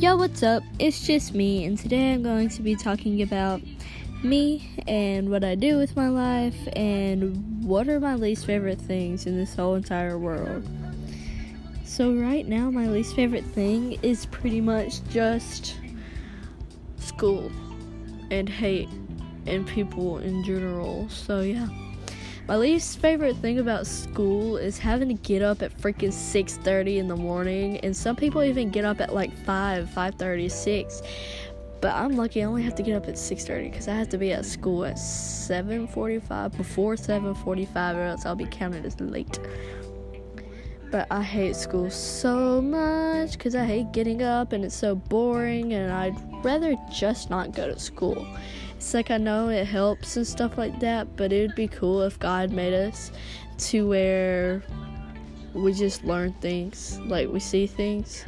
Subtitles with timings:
[0.00, 0.62] Yo, what's up?
[0.78, 3.60] It's just me, and today I'm going to be talking about
[4.24, 9.26] me and what I do with my life and what are my least favorite things
[9.26, 10.66] in this whole entire world.
[11.84, 15.76] So, right now, my least favorite thing is pretty much just
[16.96, 17.52] school
[18.30, 18.88] and hate
[19.44, 21.10] and people in general.
[21.10, 21.68] So, yeah.
[22.50, 27.06] My least favorite thing about school is having to get up at freaking 6:30 in
[27.06, 31.00] the morning, and some people even get up at like 5, 5:30, 6.
[31.80, 34.18] But I'm lucky I only have to get up at 6:30 because I have to
[34.18, 39.38] be at school at 7:45 before 7:45, or else I'll be counted as late.
[40.90, 45.72] But I hate school so much because I hate getting up and it's so boring,
[45.72, 48.26] and I'd rather just not go to school.
[48.80, 52.00] It's like I know it helps and stuff like that, but it would be cool
[52.00, 53.12] if God made us
[53.58, 54.62] to where
[55.52, 58.24] we just learn things, like we see things,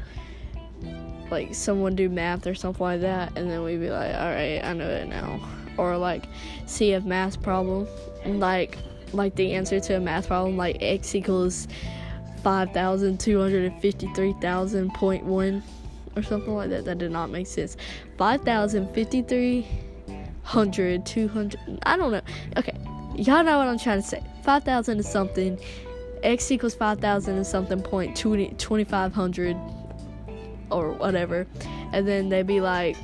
[1.31, 4.61] like someone do math or something like that, and then we'd be like, all right,
[4.63, 5.41] I know it now,
[5.79, 6.27] or like
[6.67, 7.89] see a math problem,
[8.27, 8.77] like
[9.15, 11.67] like the answer to a math problem, like x equals
[12.43, 15.63] five thousand two hundred and fifty three thousand point one
[16.15, 16.85] or something like that.
[16.85, 17.79] That did not make sense.
[18.19, 19.67] Five thousand fifty three
[20.43, 22.21] 100, 200, I don't know.
[22.57, 22.77] Okay,
[23.17, 24.23] y'all know what I'm trying to say.
[24.45, 25.59] 5,000 is something,
[26.23, 29.57] x equals 5,000 is something, point 20, 2,500
[30.71, 31.47] or whatever.
[31.93, 32.97] And then they'd be like,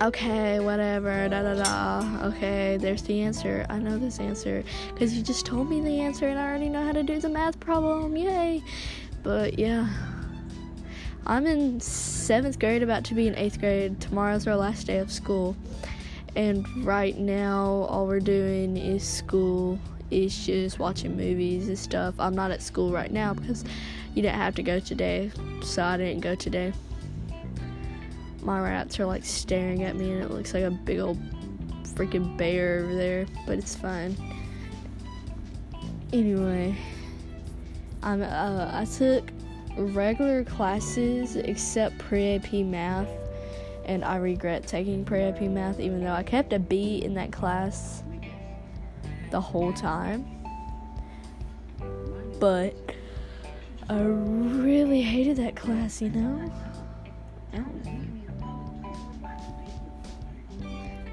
[0.00, 2.26] okay, whatever, da da da.
[2.28, 3.66] Okay, there's the answer.
[3.68, 6.84] I know this answer because you just told me the answer and I already know
[6.84, 8.16] how to do the math problem.
[8.16, 8.62] Yay!
[9.22, 9.88] But yeah.
[11.24, 14.00] I'm in seventh grade, about to be in eighth grade.
[14.00, 15.56] Tomorrow's our last day of school.
[16.34, 19.78] And right now, all we're doing is school,
[20.10, 22.14] is just watching movies and stuff.
[22.18, 23.64] I'm not at school right now because
[24.14, 25.30] you didn't have to go today,
[25.62, 26.72] so I didn't go today.
[28.42, 31.18] My rats are like staring at me, and it looks like a big old
[31.84, 34.16] freaking bear over there, but it's fine.
[36.12, 36.76] Anyway,
[38.02, 39.30] I'm uh, I took
[39.76, 43.08] regular classes except pre AP math,
[43.84, 47.32] and I regret taking pre AP math even though I kept a B in that
[47.32, 48.02] class
[49.30, 50.26] the whole time.
[52.38, 52.74] But
[53.88, 56.52] I really hated that class, you know?
[57.54, 57.64] Ow.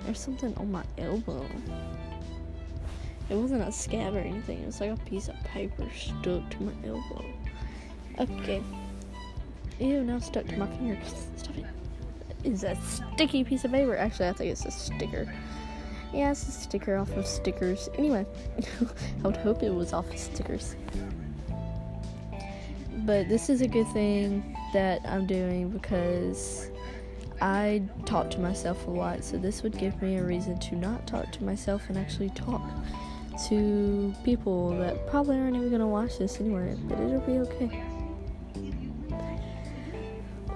[0.03, 1.45] There's something on my elbow.
[3.29, 6.63] It wasn't a scab or anything, it was like a piece of paper stuck to
[6.63, 7.25] my elbow.
[8.19, 8.61] Okay.
[9.79, 10.99] Ew, now stuck to my finger.
[11.37, 11.65] Stop it.
[12.43, 13.95] Is a sticky piece of paper.
[13.95, 15.31] Actually, I think it's a sticker.
[16.13, 17.87] Yeah, it's a sticker off of stickers.
[17.97, 18.25] Anyway,
[19.23, 20.75] I would hope it was off of stickers.
[23.05, 26.69] But this is a good thing that I'm doing because
[27.41, 29.23] I talk to myself a lot.
[29.23, 32.61] So this would give me a reason to not talk to myself and actually talk
[33.47, 36.75] to people that probably aren't even going to watch this anyway.
[36.87, 37.81] But it'll be okay.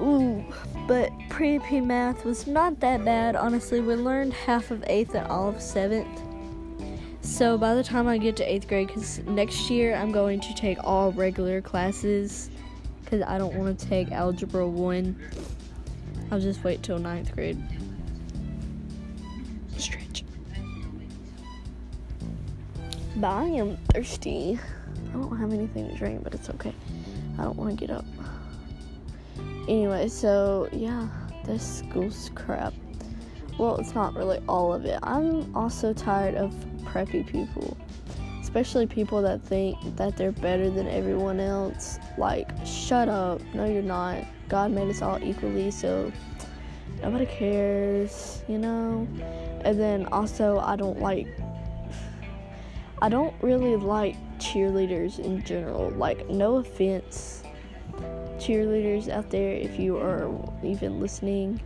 [0.04, 0.44] Ooh,
[0.86, 3.38] but pre P math was not that bad.
[3.38, 6.22] Honestly, we learned half of eighth and all of seventh.
[7.22, 10.54] So by the time I get to eighth grade, because next year I'm going to
[10.56, 12.50] take all regular classes,
[13.04, 15.18] because I don't want to take algebra one.
[16.32, 17.62] I'll just wait till ninth grade.
[19.78, 20.26] Stretch.
[23.16, 24.60] But I am thirsty.
[25.10, 26.74] I don't have anything to drink, but it's okay.
[27.40, 28.06] I don't want to get up.
[29.68, 31.08] Anyway, so yeah,
[31.46, 32.74] this school's crap.
[33.58, 35.00] Well, it's not really all of it.
[35.04, 36.52] I'm also tired of
[36.84, 37.78] preppy people,
[38.42, 41.98] especially people that think that they're better than everyone else.
[42.18, 43.42] Like, shut up.
[43.54, 44.26] No, you're not.
[44.50, 46.12] God made us all equally, so
[47.02, 49.08] nobody cares, you know?
[49.64, 51.28] And then also, I don't like.
[53.02, 55.90] I don't really like cheerleaders in general.
[55.92, 57.43] Like, no offense
[58.44, 60.30] cheerleaders out there if you are
[60.64, 61.62] even listening,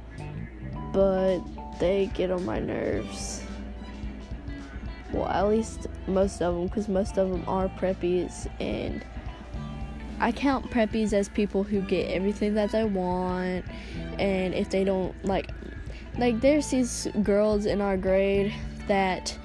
[0.94, 1.40] but
[1.80, 3.44] they get on my nerves.
[5.12, 9.04] Well, at least most of them, because most of them are preppies, and
[10.20, 13.66] I count preppies as people who get everything that they want,
[14.20, 15.50] and if they don't like,
[16.18, 18.54] like there's these girls in our grade
[18.88, 19.38] that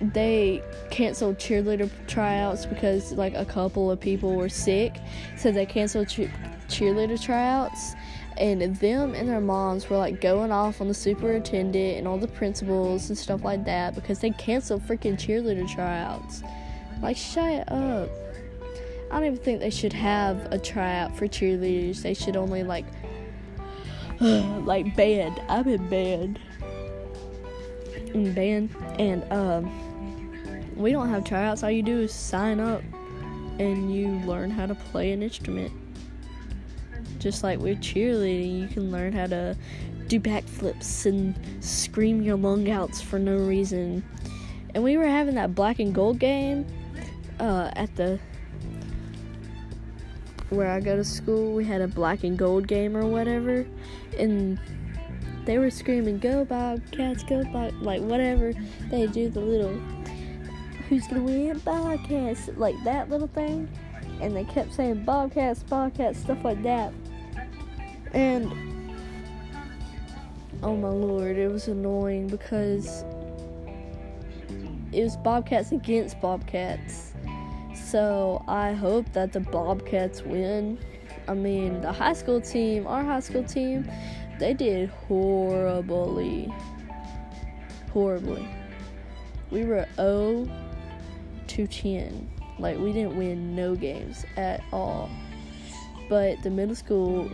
[0.00, 4.96] they canceled cheerleader tryouts because like a couple of people were sick
[5.36, 6.30] so they canceled che-
[6.68, 7.94] cheerleader tryouts
[8.38, 12.28] and them and their moms were like going off on the superintendent and all the
[12.28, 16.42] principals and stuff like that because they canceled freaking cheerleader tryouts
[17.02, 18.08] like shut up
[19.10, 22.02] I don't even think they should have a tryout for cheerleaders.
[22.02, 22.86] They should only like
[24.20, 25.40] like band.
[25.48, 26.38] I'm in band.
[28.14, 29.89] In band and um
[30.76, 31.62] we don't have tryouts.
[31.62, 32.82] All you do is sign up
[33.58, 35.72] and you learn how to play an instrument.
[37.18, 39.56] Just like with cheerleading, you can learn how to
[40.08, 44.02] do backflips and scream your lung outs for no reason.
[44.74, 46.66] And we were having that black and gold game
[47.38, 48.18] uh, at the
[50.48, 51.54] where I go to school.
[51.54, 53.66] We had a black and gold game or whatever,
[54.18, 54.58] and
[55.44, 58.52] they were screaming "Go Bobcats, go Bob!" like whatever
[58.90, 59.80] they do the little
[60.90, 63.68] who's gonna win Bobcats like that little thing,
[64.20, 66.92] and they kept saying Bobcats, Bobcats, stuff like that,
[68.12, 68.52] and
[70.64, 73.04] oh my lord, it was annoying because
[74.92, 77.12] it was Bobcats against Bobcats.
[77.72, 80.76] So I hope that the Bobcats win.
[81.28, 83.88] I mean, the high school team, our high school team,
[84.40, 86.52] they did horribly.
[87.92, 88.48] Horribly.
[89.52, 90.48] We were 0
[91.50, 92.28] to 10.
[92.58, 95.10] Like, we didn't win no games at all.
[96.08, 97.30] But the middle school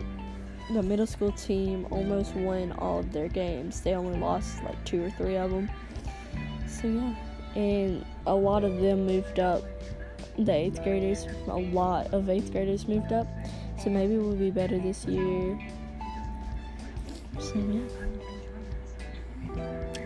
[0.71, 3.79] the middle school team almost won all of their games.
[3.81, 5.69] They only lost like two or three of them.
[6.67, 7.15] So yeah,
[7.55, 9.63] and a lot of them moved up.
[10.37, 13.27] The eighth graders, a lot of eighth graders moved up.
[13.81, 15.57] So maybe we'll be better this year.
[17.39, 17.81] So yeah.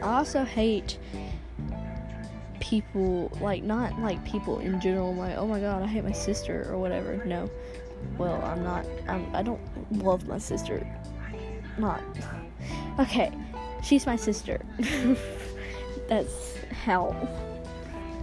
[0.04, 1.00] I also hate
[2.72, 6.66] people like not like people in general like oh my god I hate my sister
[6.72, 7.22] or whatever.
[7.26, 7.50] No,
[8.18, 8.86] well, I'm not.
[9.10, 9.62] I'm, I don't
[10.02, 10.88] love my sister.
[11.78, 12.02] Not.
[12.98, 13.30] Okay,
[13.84, 14.62] she's my sister.
[16.08, 17.16] That's how.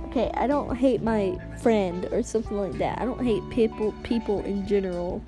[0.06, 2.98] Okay, I don't hate my friend or something like that.
[3.00, 5.22] I don't hate people people in general.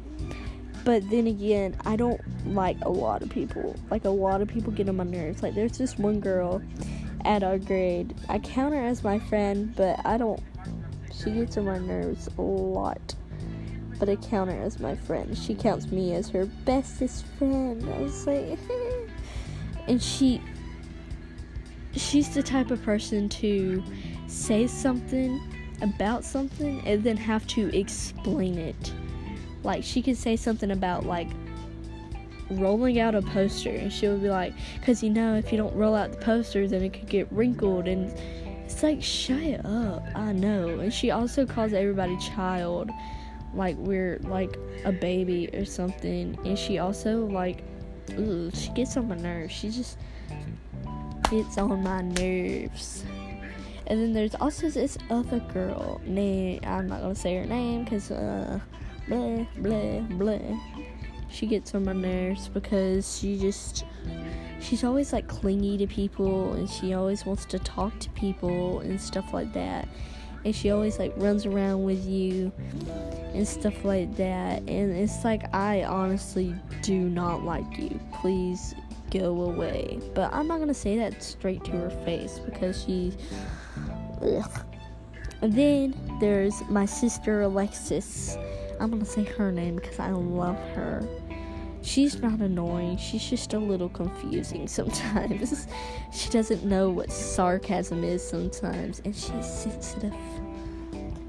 [0.82, 2.22] But then again, I don't
[2.54, 3.76] like a lot of people.
[3.90, 5.42] Like a lot of people get on my nerves.
[5.42, 6.62] Like there's this one girl
[7.24, 8.14] at our grade.
[8.28, 10.42] I count her as my friend, but I don't.
[11.12, 13.14] She gets on my nerves a lot
[14.00, 15.36] but I count her as my friend.
[15.38, 17.86] She counts me as her bestest friend.
[17.88, 18.58] I was like,
[19.86, 20.40] and she,
[21.92, 23.84] she's the type of person to
[24.26, 25.38] say something
[25.82, 28.92] about something and then have to explain it.
[29.62, 31.28] Like she could say something about like
[32.50, 35.74] rolling out a poster and she would be like, because you know, if you don't
[35.74, 38.12] roll out the poster, then it could get wrinkled and.
[38.64, 40.04] It's like, shut up.
[40.14, 40.78] I know.
[40.78, 42.88] And she also calls everybody child
[43.54, 47.62] like we're like a baby or something and she also like
[48.16, 49.98] ugh, she gets on my nerves she just
[51.30, 53.04] gets on my nerves
[53.86, 58.10] and then there's also this other girl named i'm not gonna say her name because
[58.10, 58.58] uh
[59.08, 60.38] blah blah blah
[61.30, 63.84] she gets on my nerves because she just
[64.60, 69.00] she's always like clingy to people and she always wants to talk to people and
[69.00, 69.88] stuff like that
[70.44, 72.50] and she always like runs around with you
[73.34, 78.00] and stuff like that and it's like I honestly do not like you.
[78.14, 78.74] Please
[79.10, 79.98] go away.
[80.14, 83.12] But I'm not gonna say that straight to her face because she
[84.22, 84.66] ugh.
[85.42, 88.36] And then there's my sister Alexis.
[88.80, 91.06] I'm gonna say her name because I love her.
[91.82, 95.66] She's not annoying, she's just a little confusing sometimes.
[96.12, 100.14] she doesn't know what sarcasm is sometimes, and she's sensitive.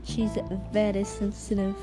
[0.03, 0.37] She's
[0.71, 1.75] very sensitive.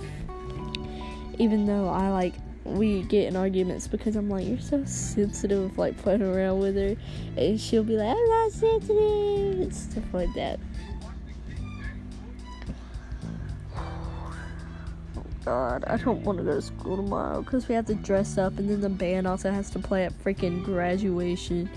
[1.38, 2.34] Even though I like
[2.64, 6.96] we get in arguments because I'm like, you're so sensitive, like playing around with her,
[7.36, 10.60] and she'll be like, I'm not sensitive, and stuff like that.
[15.48, 18.58] God, I don't want to go to school tomorrow because we have to dress up,
[18.58, 21.70] and then the band also has to play at freaking graduation.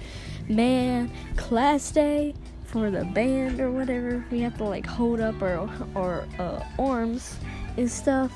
[0.49, 2.35] Man, class day
[2.65, 7.37] for the band or whatever, we have to like hold up our our uh, arms
[7.77, 8.33] and stuff,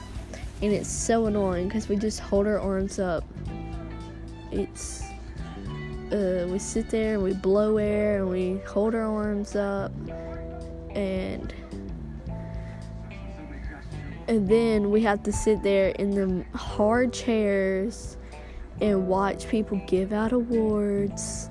[0.61, 3.25] and it's so annoying because we just hold our arms up.
[4.53, 5.03] It's
[6.13, 9.91] uh, we sit there and we blow air and we hold our arms up
[10.91, 11.53] and
[14.27, 18.17] and then we have to sit there in the hard chairs
[18.81, 21.49] and watch people give out awards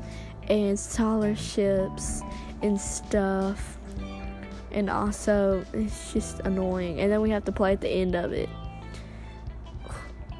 [0.49, 2.23] and scholarships
[2.63, 3.79] and stuff.
[4.73, 7.01] And also, it's just annoying.
[7.01, 8.49] And then we have to play at the end of it.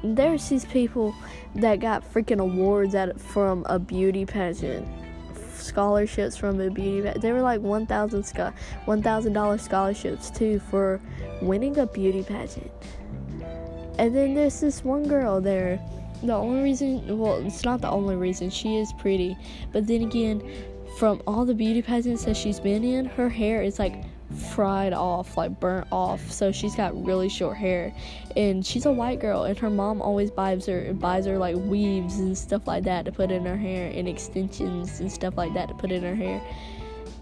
[0.03, 1.15] There's these people
[1.55, 4.87] that got freaking awards at from a beauty pageant
[5.65, 7.01] scholarships from a beauty.
[7.19, 8.53] They were like one thousand scho-
[8.85, 11.01] one thousand dollar scholarships too for
[11.41, 12.71] winning a beauty pageant.
[13.97, 15.79] And then there's this one girl there.
[16.23, 18.49] The only reason, well, it's not the only reason.
[18.49, 19.37] She is pretty,
[19.71, 20.41] but then again,
[20.97, 24.03] from all the beauty pageants that she's been in, her hair is like
[24.33, 26.31] fried off, like burnt off.
[26.31, 27.93] So she's got really short hair,
[28.35, 32.19] and she's a white girl, and her mom always buys her buys her like weaves
[32.19, 35.67] and stuff like that to put in her hair, and extensions and stuff like that
[35.69, 36.41] to put in her hair.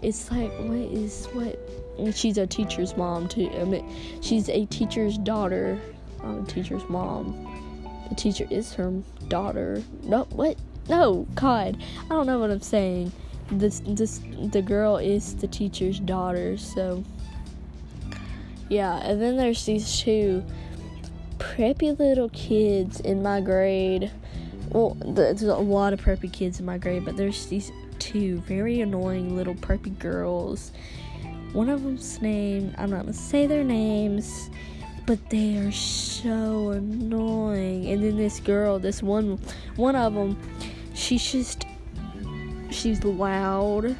[0.02, 1.58] It's like what is what?
[1.98, 3.50] And she's a teacher's mom too.
[3.60, 5.78] I mean, she's a teacher's daughter,
[6.22, 7.50] not a teacher's mom.
[8.08, 8.92] The teacher is her
[9.28, 9.82] daughter.
[10.02, 10.58] No, what?
[10.88, 13.12] No, God, I don't know what I'm saying
[13.50, 14.20] this this
[14.52, 17.04] the girl is the teacher's daughter so
[18.68, 20.42] yeah and then there's these two
[21.38, 24.10] preppy little kids in my grade.
[24.70, 28.80] Well there's a lot of preppy kids in my grade but there's these two very
[28.80, 30.72] annoying little preppy girls.
[31.52, 34.50] One of them's name i'm not gonna say their names
[35.06, 37.86] but they are so annoying.
[37.90, 39.38] And then this girl this one
[39.76, 40.36] one of them
[40.94, 41.66] she's just
[42.74, 43.96] she's loud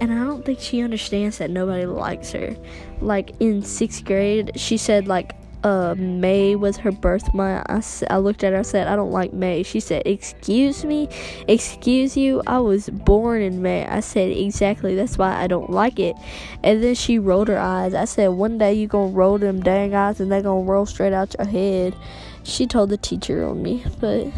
[0.00, 2.56] and I don't think she understands that nobody likes her.
[3.00, 5.34] Like in sixth grade, she said like
[5.64, 7.66] uh, May was her birth month.
[7.68, 8.60] I, I looked at her.
[8.60, 9.62] I said, I don't like May.
[9.62, 11.08] She said, Excuse me,
[11.48, 12.42] excuse you.
[12.46, 13.86] I was born in May.
[13.86, 14.94] I said, Exactly.
[14.94, 16.14] That's why I don't like it.
[16.62, 17.94] And then she rolled her eyes.
[17.94, 21.12] I said, One day you gonna roll them dang eyes and they gonna roll straight
[21.12, 21.96] out your head.
[22.44, 24.28] She told the teacher on me, but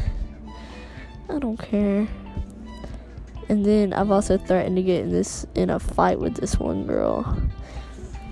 [1.28, 2.08] I don't care.
[3.48, 6.86] And then I've also threatened to get in this in a fight with this one
[6.86, 7.36] girl.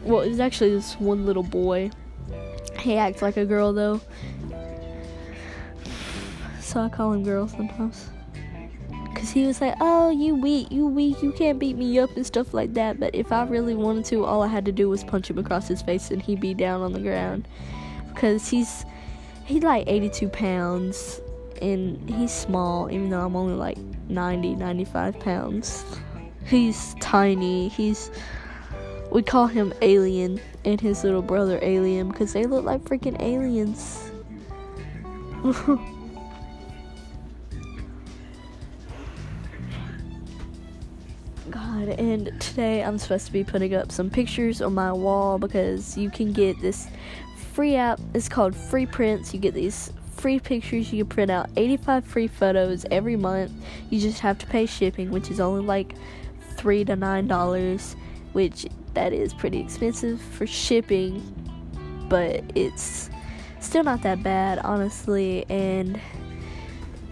[0.05, 1.91] Well, it's actually this one little boy.
[2.79, 4.01] He acts like a girl though.
[6.61, 8.11] So I call him girl sometimes.
[9.15, 12.27] Cause he was like, "Oh, you weak, you weak, you can't beat me up and
[12.27, 15.03] stuff like that." But if I really wanted to, all I had to do was
[15.03, 17.49] punch him across his face, and he'd be down on the ground.
[18.13, 18.85] Because he's
[19.47, 21.23] he's like 82 pounds,
[21.63, 25.85] and he's small, even though I'm only like 90, 95 pounds.
[26.45, 27.69] He's tiny.
[27.69, 28.11] He's.
[29.11, 34.11] We call him Alien and his little brother Alien because they look like freaking aliens.
[41.51, 45.97] God, and today I'm supposed to be putting up some pictures on my wall because
[45.97, 46.89] you can get this
[47.53, 48.01] free app.
[48.13, 49.33] It's called Free Prints.
[49.33, 50.93] You get these free pictures.
[50.93, 53.53] You can print out 85 free photos every month.
[53.91, 55.95] You just have to pay shipping, which is only like
[56.57, 57.97] three to nine dollars,
[58.33, 61.23] which that is pretty expensive for shipping,
[62.09, 63.11] but it's
[63.61, 65.45] still not that bad, honestly.
[65.49, 66.01] And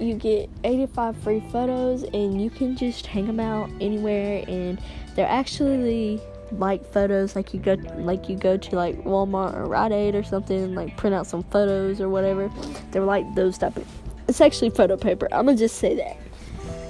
[0.01, 4.81] you get 85 free photos, and you can just hang them out anywhere, and
[5.15, 6.21] they're actually
[6.53, 10.23] like photos like you go like you go to like Walmart or Rite Aid or
[10.23, 12.51] something like print out some photos or whatever.
[12.91, 13.87] They're like those type of
[14.29, 15.29] it's actually photo paper.
[15.33, 16.17] I'm gonna just say that.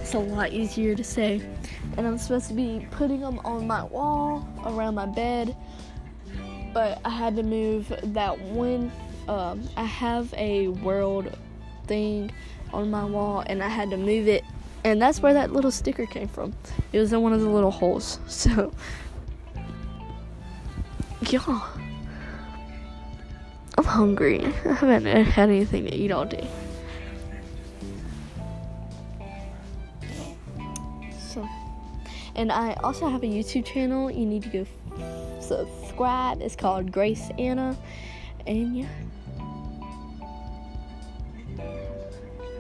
[0.01, 1.43] It's a lot easier to say.
[1.97, 5.57] And I'm supposed to be putting them on my wall around my bed.
[6.73, 8.91] But I had to move that one
[9.29, 11.37] um, I have a world
[11.87, 12.31] thing
[12.73, 14.45] on my wall and I had to move it.
[14.85, 16.55] And that's where that little sticker came from.
[16.93, 18.19] It was in one of the little holes.
[18.29, 18.73] So
[21.33, 21.61] yeah.
[23.77, 24.45] I'm hungry.
[24.45, 26.49] I haven't had anything to eat all day.
[31.19, 31.49] So,
[32.37, 34.11] and I also have a YouTube channel.
[34.11, 34.67] You need to go
[35.41, 36.41] subscribe.
[36.41, 37.77] It's called Grace Anna.
[38.47, 38.89] And yeah.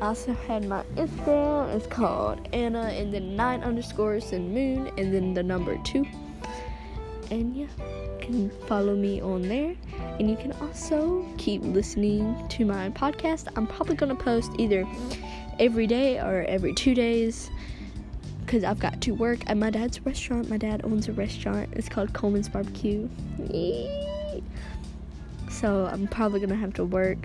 [0.00, 1.75] I also had my Instagram.
[1.75, 6.04] It's called Anna and then nine underscores and moon and then the number two.
[7.30, 9.75] And yeah can follow me on there.
[10.19, 13.49] And you can also keep listening to my podcast.
[13.57, 14.87] I'm probably going to post either
[15.59, 17.50] every day or every two days
[18.45, 20.49] because I've got to work at my dad's restaurant.
[20.49, 21.71] My dad owns a restaurant.
[21.73, 23.09] It's called Coleman's Barbecue.
[25.50, 27.19] So I'm probably going to have to work.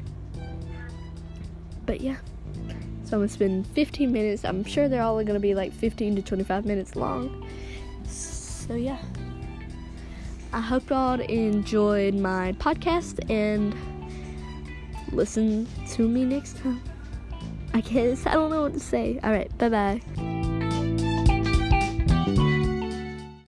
[1.85, 2.17] But yeah.
[3.05, 4.45] So I'm to spend 15 minutes.
[4.45, 7.47] I'm sure they're all to be like 15 to 25 minutes long.
[8.05, 8.99] So yeah.
[10.51, 13.75] I hope y'all enjoyed my podcast and
[15.11, 16.81] listen to me next time.
[17.73, 19.19] I guess I don't know what to say.
[19.23, 20.28] All right, bye bye.